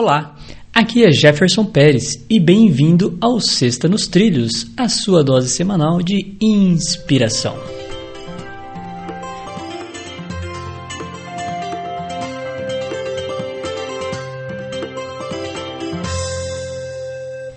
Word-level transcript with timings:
Olá, 0.00 0.36
aqui 0.72 1.04
é 1.04 1.10
Jefferson 1.10 1.64
Pérez 1.64 2.24
e 2.30 2.38
bem-vindo 2.38 3.18
ao 3.20 3.40
Sexta 3.40 3.88
nos 3.88 4.06
Trilhos, 4.06 4.70
a 4.76 4.88
sua 4.88 5.24
dose 5.24 5.48
semanal 5.48 6.00
de 6.00 6.36
inspiração. 6.40 7.58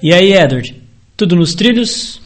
E 0.02 0.12
aí, 0.12 0.34
Edward, 0.34 0.82
tudo 1.16 1.36
nos 1.36 1.54
trilhos? 1.54 2.20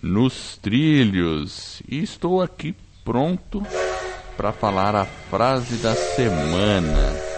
Nos 0.00 0.56
trilhos, 0.56 1.82
e 1.86 1.98
estou 1.98 2.40
aqui 2.40 2.74
pronto 3.04 3.62
para 4.38 4.52
falar 4.52 4.96
a 4.96 5.04
frase 5.04 5.76
da 5.82 5.94
semana. 5.94 7.29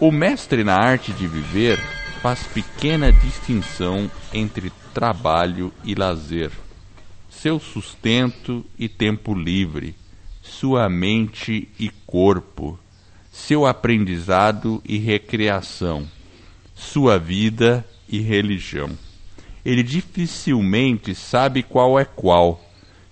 O 0.00 0.10
mestre 0.10 0.64
na 0.64 0.74
arte 0.74 1.12
de 1.12 1.26
viver 1.26 1.78
faz 2.20 2.42
pequena 2.48 3.12
distinção 3.12 4.10
entre 4.32 4.72
trabalho 4.92 5.72
e 5.84 5.94
lazer, 5.94 6.50
seu 7.30 7.60
sustento 7.60 8.64
e 8.76 8.88
tempo 8.88 9.34
livre, 9.34 9.94
sua 10.42 10.88
mente 10.88 11.68
e 11.78 11.90
corpo, 12.06 12.78
seu 13.30 13.64
aprendizado 13.66 14.82
e 14.84 14.98
recreação, 14.98 16.08
sua 16.74 17.16
vida 17.16 17.86
e 18.08 18.18
religião. 18.20 18.90
Ele 19.64 19.82
dificilmente 19.82 21.14
sabe 21.14 21.62
qual 21.62 21.98
é 21.98 22.04
qual 22.04 22.60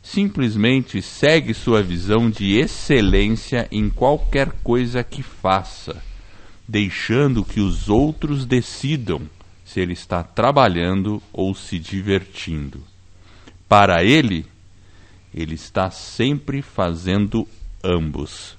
simplesmente 0.02 1.00
segue 1.00 1.54
sua 1.54 1.80
visão 1.80 2.28
de 2.28 2.58
excelência 2.58 3.68
em 3.70 3.88
qualquer 3.88 4.50
coisa 4.64 5.04
que 5.04 5.22
faça, 5.22 6.02
deixando 6.72 7.44
que 7.44 7.60
os 7.60 7.90
outros 7.90 8.46
decidam 8.46 9.20
se 9.62 9.78
ele 9.78 9.92
está 9.92 10.22
trabalhando 10.22 11.22
ou 11.30 11.54
se 11.54 11.78
divertindo. 11.78 12.82
Para 13.68 14.02
ele, 14.02 14.46
ele 15.34 15.54
está 15.54 15.90
sempre 15.90 16.62
fazendo 16.62 17.46
ambos. 17.84 18.56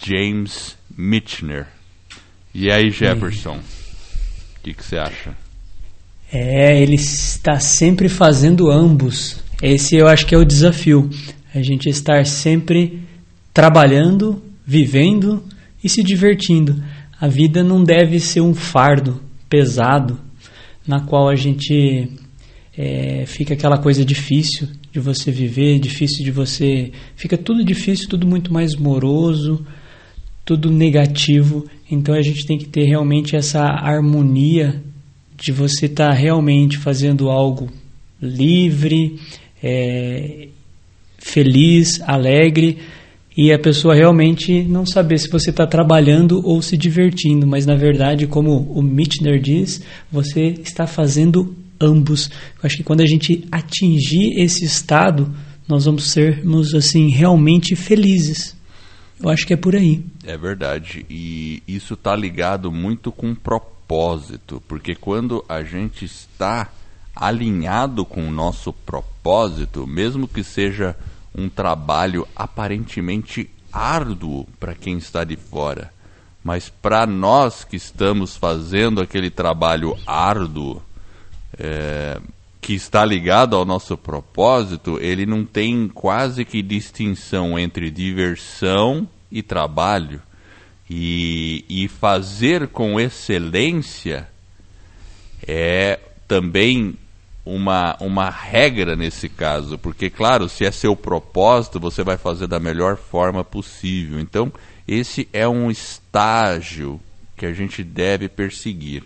James 0.00 0.76
Michener. 0.96 1.66
E 2.54 2.70
aí, 2.70 2.88
Jefferson? 2.92 3.58
O 3.58 4.62
que 4.62 4.72
você 4.72 4.96
acha? 4.96 5.36
É, 6.32 6.80
ele 6.80 6.94
está 6.94 7.58
sempre 7.58 8.08
fazendo 8.08 8.70
ambos. 8.70 9.42
Esse 9.60 9.96
eu 9.96 10.06
acho 10.06 10.24
que 10.24 10.36
é 10.36 10.38
o 10.38 10.44
desafio. 10.44 11.10
A 11.52 11.60
gente 11.60 11.88
estar 11.88 12.24
sempre 12.26 13.02
trabalhando, 13.52 14.40
vivendo 14.64 15.42
e 15.82 15.88
se 15.88 16.00
divertindo. 16.04 16.80
A 17.20 17.28
vida 17.28 17.62
não 17.62 17.84
deve 17.84 18.18
ser 18.18 18.40
um 18.40 18.54
fardo 18.54 19.20
pesado 19.48 20.18
na 20.86 21.00
qual 21.00 21.28
a 21.28 21.36
gente 21.36 22.08
é, 22.76 23.26
fica 23.26 23.52
aquela 23.52 23.76
coisa 23.76 24.02
difícil 24.04 24.66
de 24.90 24.98
você 24.98 25.30
viver, 25.30 25.78
difícil 25.78 26.24
de 26.24 26.30
você. 26.30 26.90
Fica 27.14 27.36
tudo 27.36 27.62
difícil, 27.62 28.08
tudo 28.08 28.26
muito 28.26 28.50
mais 28.50 28.74
moroso, 28.74 29.66
tudo 30.46 30.70
negativo. 30.70 31.66
Então 31.90 32.14
a 32.14 32.22
gente 32.22 32.46
tem 32.46 32.56
que 32.56 32.66
ter 32.66 32.84
realmente 32.84 33.36
essa 33.36 33.64
harmonia 33.64 34.82
de 35.36 35.52
você 35.52 35.86
estar 35.86 36.08
tá 36.08 36.14
realmente 36.14 36.78
fazendo 36.78 37.28
algo 37.28 37.68
livre, 38.20 39.20
é, 39.62 40.48
feliz, 41.18 42.00
alegre 42.00 42.78
e 43.42 43.54
a 43.54 43.58
pessoa 43.58 43.94
realmente 43.94 44.62
não 44.64 44.84
saber 44.84 45.16
se 45.16 45.26
você 45.30 45.48
está 45.48 45.66
trabalhando 45.66 46.46
ou 46.46 46.60
se 46.60 46.76
divertindo, 46.76 47.46
mas 47.46 47.64
na 47.64 47.74
verdade, 47.74 48.26
como 48.26 48.70
o 48.70 48.82
Michener 48.82 49.40
diz, 49.40 49.80
você 50.12 50.48
está 50.62 50.86
fazendo 50.86 51.56
ambos. 51.80 52.28
Eu 52.28 52.64
acho 52.64 52.76
que 52.76 52.82
quando 52.82 53.00
a 53.00 53.06
gente 53.06 53.48
atingir 53.50 54.38
esse 54.38 54.66
estado, 54.66 55.34
nós 55.66 55.86
vamos 55.86 56.10
sermos 56.10 56.74
assim 56.74 57.08
realmente 57.08 57.74
felizes. 57.74 58.54
Eu 59.18 59.30
acho 59.30 59.46
que 59.46 59.54
é 59.54 59.56
por 59.56 59.74
aí. 59.74 60.04
É 60.26 60.36
verdade. 60.36 61.06
E 61.08 61.62
isso 61.66 61.94
está 61.94 62.14
ligado 62.14 62.70
muito 62.70 63.10
com 63.10 63.34
propósito, 63.34 64.62
porque 64.68 64.94
quando 64.94 65.42
a 65.48 65.62
gente 65.62 66.04
está 66.04 66.70
alinhado 67.16 68.04
com 68.04 68.28
o 68.28 68.30
nosso 68.30 68.70
propósito, 68.70 69.86
mesmo 69.86 70.28
que 70.28 70.44
seja 70.44 70.94
um 71.34 71.48
trabalho 71.48 72.26
aparentemente 72.34 73.50
árduo 73.72 74.46
para 74.58 74.74
quem 74.74 74.98
está 74.98 75.24
de 75.24 75.36
fora, 75.36 75.92
mas 76.42 76.68
para 76.68 77.06
nós 77.06 77.64
que 77.64 77.76
estamos 77.76 78.36
fazendo 78.36 79.00
aquele 79.00 79.30
trabalho 79.30 79.96
árduo, 80.06 80.82
é, 81.58 82.20
que 82.60 82.74
está 82.74 83.04
ligado 83.04 83.56
ao 83.56 83.64
nosso 83.64 83.96
propósito, 83.96 84.98
ele 85.00 85.24
não 85.24 85.44
tem 85.44 85.88
quase 85.88 86.44
que 86.44 86.62
distinção 86.62 87.58
entre 87.58 87.90
diversão 87.90 89.08
e 89.30 89.42
trabalho. 89.42 90.20
E, 90.92 91.64
e 91.68 91.86
fazer 91.86 92.66
com 92.68 92.98
excelência 92.98 94.28
é 95.46 96.00
também 96.26 96.96
uma, 97.44 97.96
uma 98.00 98.30
regra 98.30 98.94
nesse 98.94 99.28
caso, 99.28 99.78
porque, 99.78 100.10
claro, 100.10 100.48
se 100.48 100.64
é 100.64 100.70
seu 100.70 100.94
propósito, 100.94 101.80
você 101.80 102.02
vai 102.02 102.16
fazer 102.16 102.46
da 102.46 102.60
melhor 102.60 102.96
forma 102.96 103.42
possível. 103.42 104.20
Então, 104.20 104.52
esse 104.86 105.28
é 105.32 105.48
um 105.48 105.70
estágio 105.70 107.00
que 107.36 107.46
a 107.46 107.52
gente 107.52 107.82
deve 107.82 108.28
perseguir. 108.28 109.02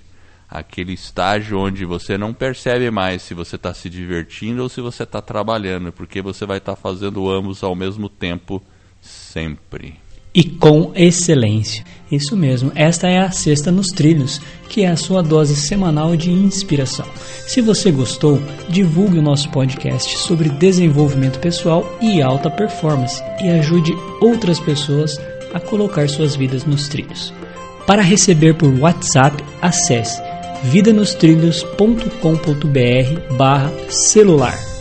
Aquele 0.48 0.92
estágio 0.92 1.58
onde 1.58 1.84
você 1.84 2.16
não 2.16 2.32
percebe 2.32 2.90
mais 2.90 3.22
se 3.22 3.34
você 3.34 3.56
está 3.56 3.74
se 3.74 3.90
divertindo 3.90 4.62
ou 4.62 4.68
se 4.68 4.80
você 4.80 5.02
está 5.02 5.20
trabalhando, 5.20 5.90
porque 5.92 6.22
você 6.22 6.46
vai 6.46 6.58
estar 6.58 6.76
tá 6.76 6.80
fazendo 6.80 7.28
ambos 7.28 7.62
ao 7.64 7.74
mesmo 7.74 8.08
tempo 8.08 8.62
sempre 9.00 10.03
e 10.34 10.42
com 10.42 10.90
excelência. 10.94 11.84
Isso 12.10 12.36
mesmo, 12.36 12.72
esta 12.74 13.08
é 13.08 13.18
a 13.18 13.30
Sexta 13.30 13.70
nos 13.70 13.88
Trilhos, 13.88 14.40
que 14.68 14.82
é 14.82 14.88
a 14.88 14.96
sua 14.96 15.22
dose 15.22 15.56
semanal 15.56 16.16
de 16.16 16.30
inspiração. 16.30 17.06
Se 17.46 17.60
você 17.60 17.90
gostou, 17.90 18.40
divulgue 18.68 19.18
o 19.18 19.22
nosso 19.22 19.48
podcast 19.50 20.18
sobre 20.18 20.48
desenvolvimento 20.48 21.38
pessoal 21.38 21.98
e 22.00 22.20
alta 22.20 22.50
performance 22.50 23.22
e 23.42 23.48
ajude 23.48 23.92
outras 24.20 24.60
pessoas 24.60 25.18
a 25.52 25.60
colocar 25.60 26.08
suas 26.08 26.36
vidas 26.36 26.64
nos 26.64 26.88
trilhos. 26.88 27.32
Para 27.86 28.02
receber 28.02 28.54
por 28.54 28.72
WhatsApp, 28.80 29.42
acesse 29.60 30.20
vidanostrilhos.com.br 30.64 33.36
barra 33.36 33.70
celular 33.88 34.73